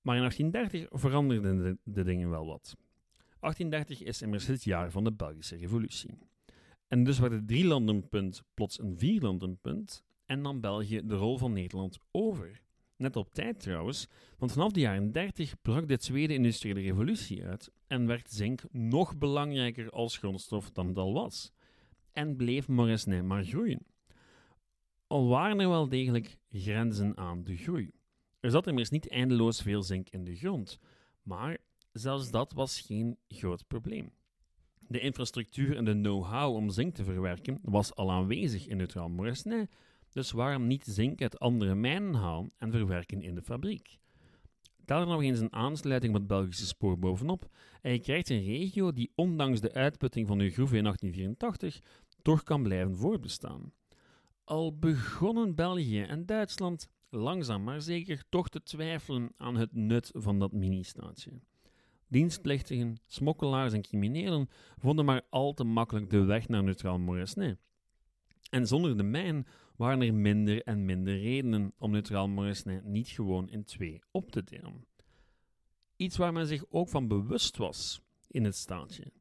maar 0.00 0.16
in 0.16 0.20
1830 0.20 1.00
veranderden 1.00 1.56
de, 1.56 1.78
de 1.82 2.04
dingen 2.04 2.30
wel 2.30 2.46
wat. 2.46 2.76
1830 3.40 4.02
is 4.02 4.22
immers 4.22 4.46
het 4.46 4.64
jaar 4.64 4.90
van 4.90 5.04
de 5.04 5.12
Belgische 5.12 5.56
Revolutie. 5.56 6.18
En 6.88 7.04
dus 7.04 7.18
werd 7.18 7.32
het 7.32 7.48
drielandenpunt 7.48 8.42
plots 8.54 8.80
een 8.80 8.98
vierlandenpunt 8.98 10.04
en 10.26 10.40
nam 10.40 10.60
België 10.60 11.00
de 11.04 11.14
rol 11.14 11.38
van 11.38 11.52
Nederland 11.52 11.98
over. 12.10 12.60
Net 12.96 13.16
op 13.16 13.34
tijd 13.34 13.60
trouwens, 13.60 14.08
want 14.38 14.52
vanaf 14.52 14.72
de 14.72 14.80
jaren 14.80 15.12
30 15.12 15.62
brak 15.62 15.88
de 15.88 15.98
tweede 15.98 16.34
industriële 16.34 16.80
revolutie 16.80 17.44
uit 17.44 17.70
en 17.86 18.06
werd 18.06 18.30
zink 18.30 18.62
nog 18.70 19.18
belangrijker 19.18 19.90
als 19.90 20.18
grondstof 20.18 20.70
dan 20.70 20.86
het 20.86 20.96
al 20.96 21.12
was. 21.12 21.52
En 22.12 22.36
bleef 22.36 22.68
Moresnet 22.68 23.24
maar 23.24 23.44
groeien. 23.44 23.86
Al 25.06 25.28
waren 25.28 25.60
er 25.60 25.68
wel 25.68 25.88
degelijk 25.88 26.36
grenzen 26.50 27.16
aan 27.16 27.44
de 27.44 27.56
groei. 27.56 27.90
Er 28.40 28.50
zat 28.50 28.66
immers 28.66 28.90
niet 28.90 29.08
eindeloos 29.08 29.62
veel 29.62 29.82
zink 29.82 30.08
in 30.08 30.24
de 30.24 30.36
grond, 30.36 30.78
maar 31.22 31.58
zelfs 31.92 32.30
dat 32.30 32.52
was 32.52 32.80
geen 32.80 33.18
groot 33.28 33.66
probleem. 33.66 34.12
De 34.88 35.00
infrastructuur 35.00 35.76
en 35.76 35.84
de 35.84 35.92
know-how 35.92 36.54
om 36.54 36.70
zink 36.70 36.94
te 36.94 37.04
verwerken 37.04 37.58
was 37.62 37.94
al 37.94 38.10
aanwezig 38.10 38.66
in 38.66 38.76
Neutraal 38.76 39.08
Moresnet, 39.08 39.70
dus 40.16 40.30
waarom 40.30 40.66
niet 40.66 40.84
zink 40.84 41.22
uit 41.22 41.38
andere 41.38 41.74
mijnen 41.74 42.14
halen 42.14 42.52
en 42.56 42.70
verwerken 42.70 43.22
in 43.22 43.34
de 43.34 43.42
fabriek? 43.42 43.98
Tel 44.84 45.00
er 45.00 45.06
nog 45.06 45.22
eens 45.22 45.40
een 45.40 45.52
aansluiting 45.52 46.12
met 46.12 46.20
het 46.20 46.30
Belgische 46.30 46.66
spoor 46.66 46.98
bovenop 46.98 47.48
en 47.82 47.92
je 47.92 47.98
krijgt 47.98 48.30
een 48.30 48.44
regio 48.44 48.92
die 48.92 49.12
ondanks 49.14 49.60
de 49.60 49.72
uitputting 49.72 50.26
van 50.26 50.38
de 50.38 50.50
groeven 50.50 50.76
in 50.76 50.82
1884 50.82 51.80
toch 52.22 52.42
kan 52.42 52.62
blijven 52.62 52.96
voortbestaan. 52.96 53.72
Al 54.44 54.78
begonnen 54.78 55.54
België 55.54 56.02
en 56.02 56.26
Duitsland 56.26 56.88
langzaam 57.08 57.64
maar 57.64 57.80
zeker 57.80 58.24
toch 58.28 58.48
te 58.48 58.62
twijfelen 58.62 59.32
aan 59.36 59.56
het 59.56 59.72
nut 59.72 60.10
van 60.14 60.38
dat 60.38 60.52
mini-staatje. 60.52 61.30
Dienstplichtigen, 62.08 63.00
smokkelaars 63.06 63.72
en 63.72 63.82
criminelen 63.82 64.48
vonden 64.76 65.04
maar 65.04 65.22
al 65.30 65.54
te 65.54 65.64
makkelijk 65.64 66.10
de 66.10 66.24
weg 66.24 66.48
naar 66.48 66.62
Neutraal 66.62 66.98
Moresnet. 66.98 67.58
En 68.50 68.66
zonder 68.66 68.96
de 68.96 69.02
mijn 69.02 69.46
waren 69.76 70.02
er 70.02 70.14
minder 70.14 70.62
en 70.62 70.84
minder 70.84 71.18
redenen 71.18 71.72
om 71.78 71.90
Neutraal 71.90 72.28
Moresnet 72.28 72.84
niet 72.84 73.08
gewoon 73.08 73.48
in 73.48 73.64
twee 73.64 74.02
op 74.10 74.30
te 74.30 74.44
delen. 74.44 74.86
Iets 75.96 76.16
waar 76.16 76.32
men 76.32 76.46
zich 76.46 76.64
ook 76.68 76.88
van 76.88 77.08
bewust 77.08 77.56
was 77.56 78.00
in 78.28 78.44
het 78.44 78.56
staatje. 78.56 79.12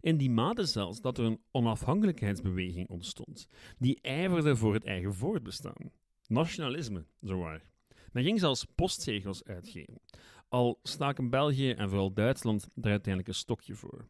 In 0.00 0.16
die 0.16 0.30
mate 0.30 0.64
zelfs 0.64 1.00
dat 1.00 1.18
er 1.18 1.24
een 1.24 1.40
onafhankelijkheidsbeweging 1.50 2.88
ontstond, 2.88 3.48
die 3.78 4.00
ijverde 4.00 4.56
voor 4.56 4.74
het 4.74 4.84
eigen 4.84 5.14
voortbestaan. 5.14 5.92
Nationalisme, 6.26 7.06
zowaar. 7.20 7.70
Men 8.12 8.24
ging 8.24 8.40
zelfs 8.40 8.66
postzegels 8.74 9.44
uitgeven. 9.44 10.00
Al 10.48 10.78
staken 10.82 11.30
België 11.30 11.70
en 11.70 11.88
vooral 11.88 12.12
Duitsland 12.12 12.68
daar 12.74 12.90
uiteindelijk 12.90 13.28
een 13.28 13.40
stokje 13.40 13.74
voor. 13.74 14.08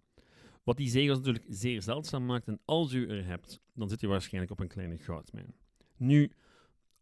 Wat 0.63 0.77
die 0.77 0.89
zegels 0.89 1.19
natuurlijk 1.19 1.47
zeer 1.49 1.83
zeldzaam 1.83 2.25
maakt, 2.27 2.49
en 2.49 2.61
als 2.65 2.93
u 2.93 3.09
er 3.09 3.27
hebt, 3.27 3.61
dan 3.75 3.89
zit 3.89 4.03
u 4.03 4.09
waarschijnlijk 4.09 4.53
op 4.53 4.61
een 4.61 4.69
kleine 4.69 4.99
goudmijn. 4.99 5.55
Nu, 5.97 6.31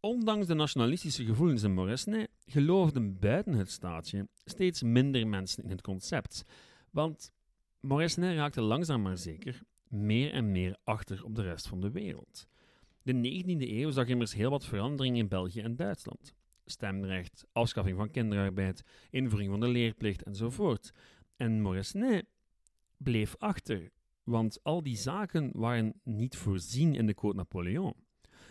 ondanks 0.00 0.46
de 0.46 0.54
nationalistische 0.54 1.24
gevoelens 1.24 1.62
in 1.62 1.74
Moresnet, 1.74 2.30
geloofden 2.46 3.18
buiten 3.18 3.52
het 3.52 3.70
staatje 3.70 4.28
steeds 4.44 4.82
minder 4.82 5.26
mensen 5.26 5.64
in 5.64 5.70
het 5.70 5.80
concept. 5.80 6.44
Want 6.90 7.32
Moresnet 7.80 8.36
raakte 8.36 8.60
langzaam 8.60 9.02
maar 9.02 9.18
zeker 9.18 9.62
meer 9.88 10.32
en 10.32 10.50
meer 10.50 10.76
achter 10.84 11.24
op 11.24 11.34
de 11.34 11.42
rest 11.42 11.68
van 11.68 11.80
de 11.80 11.90
wereld. 11.90 12.46
De 13.02 13.12
19e 13.12 13.70
eeuw 13.70 13.90
zag 13.90 14.06
immers 14.06 14.34
heel 14.34 14.50
wat 14.50 14.64
veranderingen 14.64 15.18
in 15.18 15.28
België 15.28 15.60
en 15.60 15.76
Duitsland. 15.76 16.34
Stemrecht, 16.64 17.46
afschaffing 17.52 17.96
van 17.96 18.10
kinderarbeid, 18.10 18.82
invoering 19.10 19.50
van 19.50 19.60
de 19.60 19.68
leerplicht 19.68 20.22
enzovoort. 20.22 20.92
En 21.36 21.60
Moresnet 21.60 22.26
bleef 22.96 23.34
achter, 23.38 23.90
want 24.22 24.62
al 24.62 24.82
die 24.82 24.96
zaken 24.96 25.50
waren 25.54 26.00
niet 26.04 26.36
voorzien 26.36 26.94
in 26.94 27.06
de 27.06 27.14
Code 27.14 27.36
Napoleon. 27.36 27.94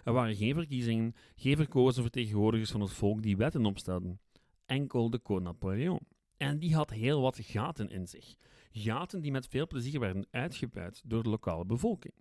Er 0.04 0.14
waren 0.14 0.36
geen 0.36 0.54
verkiezingen, 0.54 1.16
geen 1.36 1.56
verkozen 1.56 2.02
vertegenwoordigers 2.02 2.72
van 2.72 2.82
het 2.82 2.92
volk 2.92 3.22
die 3.22 3.38
wetten 3.38 3.66
opstelden. 3.66 4.20
Enkel 4.66 5.10
de 5.10 5.22
Code 5.22 5.44
Napoleon. 5.44 6.00
En 6.38 6.60
die 6.60 6.76
had 6.76 6.90
heel 6.90 7.22
wat 7.22 7.40
gaten 7.42 7.90
in 7.90 8.08
zich. 8.08 8.36
Gaten 8.72 9.22
die 9.22 9.32
met 9.32 9.48
veel 9.48 9.68
plezier 9.68 10.00
werden 10.00 10.28
uitgebuit 10.32 11.02
door 11.06 11.24
de 11.24 11.30
lokale 11.30 11.66
bevolking. 11.66 12.14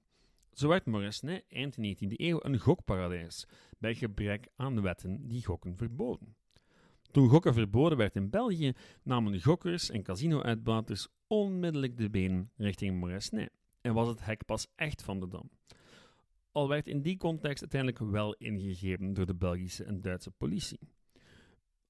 Zo 0.53 0.69
werd 0.69 0.87
Moresnet 0.87 1.45
eind 1.49 1.77
19e 1.77 2.13
eeuw 2.17 2.39
een 2.43 2.59
gokparadijs, 2.59 3.47
bij 3.79 3.95
gebrek 3.95 4.49
aan 4.57 4.83
wetten 4.83 5.29
die 5.29 5.45
gokken 5.45 5.77
verboden. 5.77 6.37
Toen 7.11 7.29
gokken 7.29 7.55
verboden 7.55 7.99
werd 7.99 8.17
in 8.17 8.31
België, 8.31 8.73
namen 9.03 9.43
gokkers 9.43 9.91
en 9.91 10.03
casino-uitbaters 10.03 11.09
onmiddellijk 11.27 11.97
de 11.97 12.11
benen 12.11 12.51
richting 12.57 13.01
Moresnet 13.01 13.51
en 13.81 13.95
was 13.95 14.09
het 14.09 14.25
hek 14.25 14.45
pas 14.45 14.67
echt 14.75 15.03
van 15.03 15.21
de 15.21 15.29
dam. 15.29 15.51
Al 16.53 16.69
werd 16.69 16.87
in 16.87 17.03
die 17.03 17.17
context 17.17 17.61
uiteindelijk 17.61 18.13
wel 18.13 18.35
ingegrepen 18.35 19.13
door 19.13 19.27
de 19.27 19.35
Belgische 19.35 19.85
en 19.85 20.01
Duitse 20.01 20.31
politie. 20.31 20.81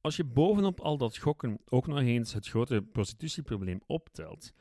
Als 0.00 0.16
je 0.16 0.24
bovenop 0.24 0.80
al 0.80 0.96
dat 0.96 1.16
gokken 1.16 1.58
ook 1.64 1.86
nog 1.86 1.98
eens 1.98 2.32
het 2.32 2.48
grote 2.48 2.82
prostitutieprobleem 2.82 3.80
optelt, 3.86 4.52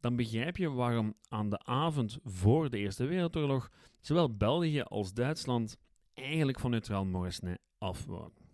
dan 0.00 0.16
begrijp 0.16 0.56
je 0.56 0.70
waarom 0.70 1.14
aan 1.28 1.50
de 1.50 1.58
avond 1.64 2.18
voor 2.24 2.70
de 2.70 2.78
Eerste 2.78 3.04
Wereldoorlog 3.04 3.70
zowel 4.00 4.36
België 4.36 4.80
als 4.80 5.12
Duitsland 5.12 5.76
eigenlijk 6.14 6.60
van 6.60 6.70
neutraal 6.70 7.04
Moresnet 7.04 7.60
af 7.78 8.04
waren. 8.04 8.50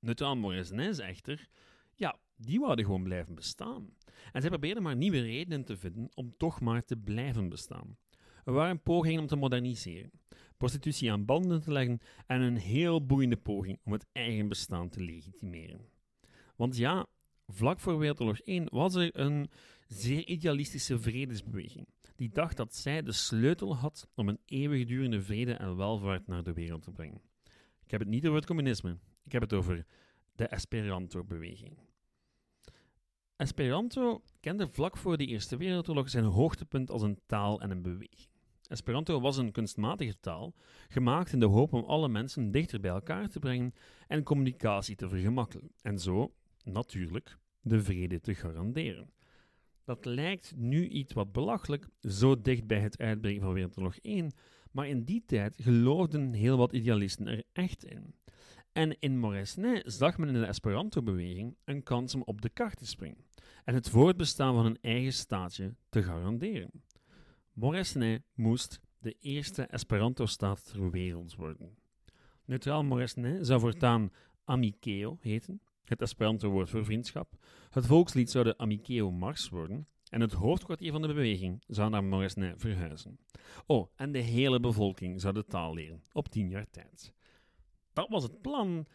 Neutraal 0.00 0.36
Moresnet 0.36 0.98
echter, 0.98 1.48
ja, 1.94 2.18
die 2.36 2.60
wouden 2.60 2.84
gewoon 2.84 3.02
blijven 3.02 3.34
bestaan. 3.34 3.96
En 4.32 4.40
zij 4.40 4.50
probeerden 4.50 4.82
maar 4.82 4.96
nieuwe 4.96 5.20
redenen 5.20 5.64
te 5.64 5.76
vinden 5.76 6.08
om 6.14 6.34
toch 6.36 6.60
maar 6.60 6.84
te 6.84 6.96
blijven 6.96 7.48
bestaan. 7.48 7.96
Er 8.48 8.54
waren 8.54 8.82
pogingen 8.82 9.20
om 9.20 9.26
te 9.26 9.36
moderniseren, 9.36 10.10
prostitutie 10.56 11.12
aan 11.12 11.24
banden 11.24 11.62
te 11.62 11.72
leggen 11.72 12.00
en 12.26 12.40
een 12.40 12.56
heel 12.56 13.06
boeiende 13.06 13.36
poging 13.36 13.78
om 13.84 13.92
het 13.92 14.06
eigen 14.12 14.48
bestaan 14.48 14.88
te 14.88 15.02
legitimeren. 15.02 15.80
Want 16.56 16.76
ja, 16.76 17.06
vlak 17.46 17.80
voor 17.80 17.98
Wereldoorlog 17.98 18.40
1 18.40 18.66
was 18.70 18.94
er 18.94 19.18
een 19.18 19.50
zeer 19.86 20.26
idealistische 20.26 20.98
vredesbeweging, 20.98 21.86
die 22.16 22.28
dacht 22.28 22.56
dat 22.56 22.74
zij 22.74 23.02
de 23.02 23.12
sleutel 23.12 23.76
had 23.76 24.08
om 24.14 24.28
een 24.28 24.40
eeuwigdurende 24.44 25.22
vrede 25.22 25.52
en 25.52 25.76
welvaart 25.76 26.26
naar 26.26 26.42
de 26.42 26.52
wereld 26.52 26.82
te 26.82 26.90
brengen. 26.90 27.20
Ik 27.84 27.90
heb 27.90 28.00
het 28.00 28.08
niet 28.08 28.24
over 28.24 28.36
het 28.36 28.46
communisme, 28.46 28.98
ik 29.24 29.32
heb 29.32 29.42
het 29.42 29.52
over 29.52 29.86
de 30.34 30.46
Esperanto-beweging. 30.46 31.78
Esperanto 33.36 34.22
kende 34.40 34.68
vlak 34.68 34.96
voor 34.96 35.16
de 35.16 35.26
Eerste 35.26 35.56
Wereldoorlog 35.56 36.10
zijn 36.10 36.24
hoogtepunt 36.24 36.90
als 36.90 37.02
een 37.02 37.20
taal 37.26 37.60
en 37.60 37.70
een 37.70 37.82
beweging. 37.82 38.36
Esperanto 38.68 39.20
was 39.20 39.36
een 39.36 39.52
kunstmatige 39.52 40.20
taal, 40.20 40.54
gemaakt 40.88 41.32
in 41.32 41.40
de 41.40 41.46
hoop 41.46 41.72
om 41.72 41.84
alle 41.84 42.08
mensen 42.08 42.50
dichter 42.50 42.80
bij 42.80 42.90
elkaar 42.90 43.28
te 43.28 43.38
brengen 43.38 43.74
en 44.06 44.22
communicatie 44.22 44.96
te 44.96 45.08
vergemakkelijken, 45.08 45.72
en 45.82 45.98
zo, 45.98 46.34
natuurlijk, 46.64 47.38
de 47.60 47.82
vrede 47.82 48.20
te 48.20 48.34
garanderen. 48.34 49.10
Dat 49.84 50.04
lijkt 50.04 50.52
nu 50.56 50.88
iets 50.88 51.12
wat 51.12 51.32
belachelijk, 51.32 51.88
zo 52.00 52.40
dicht 52.40 52.66
bij 52.66 52.80
het 52.80 52.98
uitbreken 52.98 53.42
van 53.42 53.52
Wereldoorlog 53.52 53.96
1, 53.98 54.32
maar 54.70 54.88
in 54.88 55.04
die 55.04 55.22
tijd 55.26 55.56
geloofden 55.62 56.32
heel 56.32 56.56
wat 56.56 56.72
idealisten 56.72 57.26
er 57.26 57.42
echt 57.52 57.84
in. 57.84 58.14
En 58.72 58.96
in 59.00 59.18
Moresnet 59.18 59.92
zag 59.92 60.18
men 60.18 60.28
in 60.28 60.34
de 60.34 60.46
Esperanto-beweging 60.46 61.56
een 61.64 61.82
kans 61.82 62.14
om 62.14 62.22
op 62.22 62.40
de 62.40 62.48
kaart 62.48 62.76
te 62.76 62.86
springen 62.86 63.24
en 63.64 63.74
het 63.74 63.88
voortbestaan 63.88 64.54
van 64.54 64.66
een 64.66 64.78
eigen 64.80 65.12
staatje 65.12 65.74
te 65.88 66.02
garanderen. 66.02 66.70
Moresnet 67.58 68.22
moest 68.34 68.80
de 68.98 69.16
eerste 69.20 69.62
Esperanto-staat 69.62 70.70
ter 70.70 70.90
wereld 70.90 71.34
worden. 71.34 71.78
Neutraal 72.44 72.84
Moresnet 72.84 73.46
zou 73.46 73.60
voortaan 73.60 74.12
Amikeo 74.44 75.16
heten, 75.20 75.60
het 75.84 76.00
Esperanto-woord 76.00 76.70
voor 76.70 76.84
vriendschap. 76.84 77.36
Het 77.70 77.86
volkslied 77.86 78.30
zou 78.30 78.44
de 78.44 78.58
Amikeo 78.58 79.10
Mars 79.10 79.48
worden 79.48 79.86
en 80.08 80.20
het 80.20 80.32
hoofdkwartier 80.32 80.92
van 80.92 81.02
de 81.02 81.08
beweging 81.08 81.62
zou 81.66 81.90
naar 81.90 82.04
Moresnet 82.04 82.60
verhuizen. 82.60 83.18
Oh, 83.66 83.88
en 83.96 84.12
de 84.12 84.18
hele 84.18 84.60
bevolking 84.60 85.20
zou 85.20 85.34
de 85.34 85.44
taal 85.44 85.74
leren, 85.74 86.02
op 86.12 86.28
tien 86.28 86.48
jaar 86.48 86.70
tijd. 86.70 87.12
Dat 87.92 88.08
was 88.08 88.22
het 88.22 88.40
plan, 88.40 88.86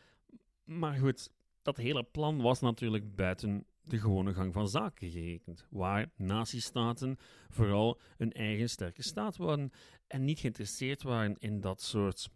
maar 0.63 0.95
goed, 0.95 1.31
dat 1.61 1.77
hele 1.77 2.03
plan 2.03 2.41
was 2.41 2.59
natuurlijk 2.59 3.15
buiten 3.15 3.65
de 3.83 3.99
gewone 3.99 4.33
gang 4.33 4.53
van 4.53 4.69
zaken 4.69 5.09
gerekend, 5.09 5.65
waar 5.69 6.11
natiestaten 6.15 7.17
vooral 7.49 7.99
een 8.17 8.31
eigen 8.31 8.69
sterke 8.69 9.03
staat 9.03 9.37
waren 9.37 9.71
en 10.07 10.23
niet 10.23 10.39
geïnteresseerd 10.39 11.03
waren 11.03 11.35
in 11.39 11.61
dat 11.61 11.81
soort 11.81 12.29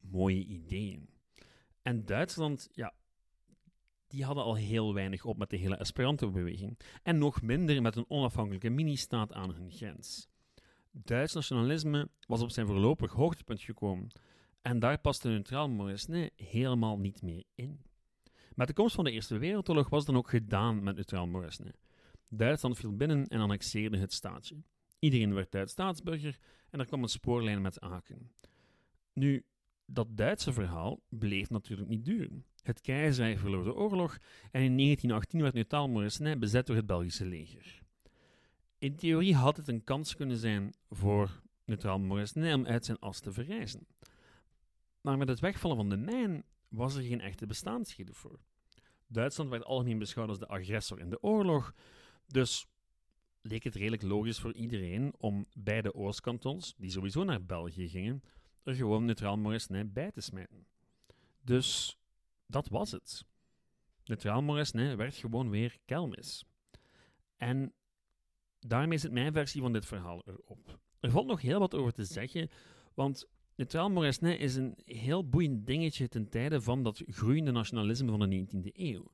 mooie 0.00 0.44
ideeën. 0.44 1.08
En 1.82 2.04
Duitsland, 2.04 2.68
ja, 2.72 2.94
die 4.06 4.24
hadden 4.24 4.44
al 4.44 4.54
heel 4.54 4.94
weinig 4.94 5.24
op 5.24 5.38
met 5.38 5.50
de 5.50 5.56
hele 5.56 5.76
Esperanto-beweging 5.76 6.78
en 7.02 7.18
nog 7.18 7.42
minder 7.42 7.82
met 7.82 7.96
een 7.96 8.10
onafhankelijke 8.10 8.70
mini-staat 8.70 9.32
aan 9.32 9.54
hun 9.54 9.70
grens. 9.70 10.28
Duits 10.90 11.34
nationalisme 11.34 12.08
was 12.26 12.42
op 12.42 12.50
zijn 12.50 12.66
voorlopig 12.66 13.12
hoogtepunt 13.12 13.60
gekomen 13.60 14.10
en 14.62 14.78
daar 14.78 14.98
paste 14.98 15.28
neutraal 15.28 15.68
Moresnet 15.68 16.32
helemaal 16.36 16.98
niet 16.98 17.22
meer 17.22 17.44
in. 17.54 17.80
Met 18.54 18.66
de 18.66 18.72
komst 18.72 18.94
van 18.94 19.04
de 19.04 19.10
Eerste 19.10 19.38
Wereldoorlog 19.38 19.88
was 19.88 20.04
dan 20.04 20.16
ook 20.16 20.28
gedaan 20.28 20.82
met 20.82 20.94
neutraal 20.94 21.26
Moresnet. 21.26 21.78
Duitsland 22.28 22.76
viel 22.76 22.96
binnen 22.96 23.26
en 23.26 23.40
annexeerde 23.40 23.98
het 23.98 24.12
staatje. 24.12 24.62
Iedereen 24.98 25.34
werd 25.34 25.50
Duits 25.50 25.72
staatsburger 25.72 26.38
en 26.70 26.80
er 26.80 26.86
kwam 26.86 27.02
een 27.02 27.08
spoorlijn 27.08 27.62
met 27.62 27.80
Aken. 27.80 28.32
Nu, 29.12 29.44
dat 29.86 30.16
Duitse 30.16 30.52
verhaal 30.52 31.00
bleef 31.08 31.50
natuurlijk 31.50 31.88
niet 31.88 32.04
duren. 32.04 32.44
Het 32.62 32.80
keizerrijk 32.80 33.38
verloor 33.38 33.64
de 33.64 33.74
oorlog 33.74 34.18
en 34.50 34.62
in 34.62 34.76
1918 34.76 35.42
werd 35.42 35.54
Neutraal 35.54 35.88
Moresnet 35.88 36.38
bezet 36.38 36.66
door 36.66 36.76
het 36.76 36.86
Belgische 36.86 37.26
leger. 37.26 37.82
In 38.78 38.96
theorie 38.96 39.34
had 39.34 39.56
het 39.56 39.68
een 39.68 39.84
kans 39.84 40.16
kunnen 40.16 40.36
zijn 40.36 40.74
voor 40.90 41.42
Neutraal 41.64 41.98
Moresnet 41.98 42.54
om 42.54 42.66
uit 42.66 42.84
zijn 42.84 42.98
as 42.98 43.20
te 43.20 43.32
verrijzen. 43.32 43.86
Maar 45.00 45.18
met 45.18 45.28
het 45.28 45.40
wegvallen 45.40 45.76
van 45.76 45.88
de 45.88 45.96
mijn 45.96 46.44
was 46.74 46.94
er 46.94 47.02
geen 47.02 47.20
echte 47.20 47.46
bestaansreden 47.46 48.14
voor. 48.14 48.38
Duitsland 49.06 49.50
werd 49.50 49.64
algemeen 49.64 49.98
beschouwd 49.98 50.28
als 50.28 50.38
de 50.38 50.48
agressor 50.48 51.00
in 51.00 51.10
de 51.10 51.22
oorlog, 51.22 51.74
dus 52.26 52.66
leek 53.40 53.64
het 53.64 53.74
redelijk 53.74 54.02
logisch 54.02 54.40
voor 54.40 54.54
iedereen 54.54 55.14
om 55.18 55.46
beide 55.52 55.94
oostkantons, 55.94 56.74
die 56.76 56.90
sowieso 56.90 57.24
naar 57.24 57.44
België 57.44 57.88
gingen, 57.88 58.22
er 58.62 58.74
gewoon 58.74 59.04
neutraal 59.04 59.36
Moresnet 59.36 59.92
bij 59.92 60.10
te 60.10 60.20
smijten. 60.20 60.66
Dus 61.40 61.98
dat 62.46 62.68
was 62.68 62.90
het. 62.90 63.24
Neutraal 64.04 64.42
Moresnet 64.42 64.96
werd 64.96 65.14
gewoon 65.14 65.50
weer 65.50 65.78
Kelmis. 65.84 66.44
En 67.36 67.72
daarmee 68.60 68.98
zit 68.98 69.12
mijn 69.12 69.32
versie 69.32 69.60
van 69.60 69.72
dit 69.72 69.86
verhaal 69.86 70.22
erop. 70.26 70.78
Er 71.00 71.10
valt 71.10 71.26
nog 71.26 71.40
heel 71.40 71.58
wat 71.58 71.74
over 71.74 71.92
te 71.92 72.04
zeggen, 72.04 72.50
want 72.94 73.28
Neutraal 73.56 73.90
Moresnet 73.90 74.40
is 74.40 74.54
een 74.54 74.74
heel 74.84 75.28
boeiend 75.28 75.66
dingetje 75.66 76.08
ten 76.08 76.28
tijde 76.28 76.60
van 76.60 76.82
dat 76.82 77.02
groeiende 77.06 77.50
nationalisme 77.50 78.10
van 78.10 78.30
de 78.30 78.46
19e 78.46 78.72
eeuw. 78.72 79.12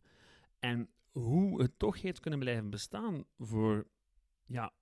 En 0.58 0.88
hoe 1.10 1.62
het 1.62 1.78
toch 1.78 2.02
heeft 2.02 2.20
kunnen 2.20 2.38
blijven 2.38 2.70
bestaan 2.70 3.24
voor 3.38 3.86
ja, 4.46 4.72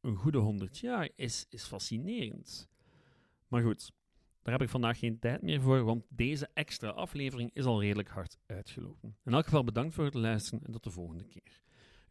een 0.00 0.16
goede 0.16 0.38
honderd 0.38 0.78
jaar 0.78 1.08
is, 1.14 1.46
is 1.48 1.64
fascinerend. 1.64 2.68
Maar 3.48 3.62
goed, 3.62 3.92
daar 4.42 4.52
heb 4.52 4.62
ik 4.62 4.68
vandaag 4.68 4.98
geen 4.98 5.18
tijd 5.18 5.42
meer 5.42 5.60
voor, 5.60 5.82
want 5.84 6.04
deze 6.08 6.48
extra 6.54 6.88
aflevering 6.88 7.50
is 7.52 7.64
al 7.64 7.80
redelijk 7.80 8.08
hard 8.08 8.38
uitgelopen. 8.46 9.16
In 9.24 9.32
elk 9.32 9.44
geval 9.44 9.64
bedankt 9.64 9.94
voor 9.94 10.04
het 10.04 10.14
luisteren 10.14 10.64
en 10.64 10.72
tot 10.72 10.84
de 10.84 10.90
volgende 10.90 11.24
keer. 11.24 11.60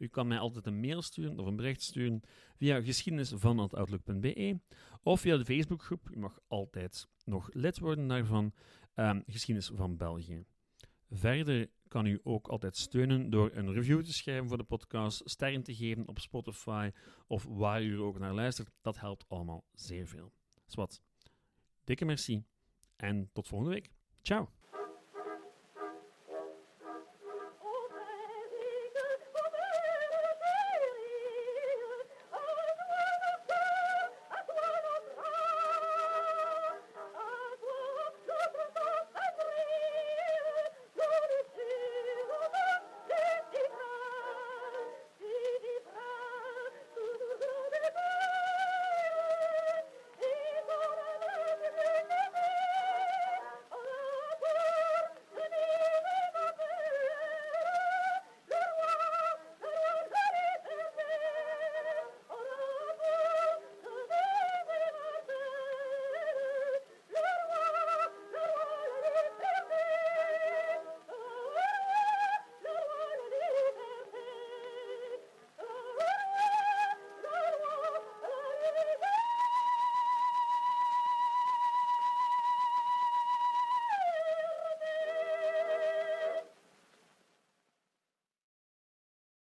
U 0.02 0.08
kan 0.08 0.28
mij 0.28 0.40
altijd 0.40 0.66
een 0.66 0.80
mail 0.80 1.02
sturen 1.02 1.40
of 1.40 1.46
een 1.46 1.56
bericht 1.56 1.82
sturen 1.82 2.22
via 2.56 2.82
geschiedenisvan.outlook.be 2.82 4.60
of 5.04 5.22
via 5.22 5.38
de 5.38 5.46
Facebookgroep. 5.46 6.10
U 6.10 6.20
mag 6.20 6.40
altijd 6.48 7.08
nog 7.26 7.50
lid 7.54 7.80
worden 7.80 8.08
daarvan, 8.08 8.54
um, 8.96 9.24
Geschiedenis 9.28 9.72
van 9.76 9.98
België. 9.98 10.46
Verder 11.10 11.70
kan 11.88 12.06
u 12.06 12.20
ook 12.24 12.48
altijd 12.48 12.78
steunen 12.78 13.30
door 13.30 13.52
een 13.54 13.74
review 13.74 14.04
te 14.04 14.14
schrijven 14.14 14.48
voor 14.48 14.58
de 14.58 14.64
podcast, 14.64 15.22
sterren 15.26 15.64
te 15.64 15.76
geven 15.76 16.08
op 16.08 16.20
Spotify 16.20 16.92
of 17.28 17.46
waar 17.50 17.84
u 17.84 17.94
er 17.94 18.02
ook 18.02 18.20
naar 18.20 18.34
luistert. 18.34 18.72
Dat 18.82 19.00
helpt 19.00 19.26
allemaal 19.28 19.66
zeer 19.74 20.08
veel. 20.08 20.32
Dus 20.66 20.76
wat, 20.76 21.02
dikke 21.84 22.06
merci 22.06 22.44
en 22.96 23.30
tot 23.34 23.48
volgende 23.48 23.74
week. 23.74 23.92
Ciao! 24.22 24.61